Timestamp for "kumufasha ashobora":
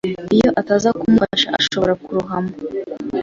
0.99-1.93